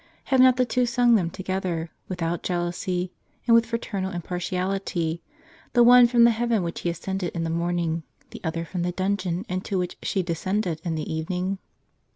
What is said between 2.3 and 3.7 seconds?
jealousy, and with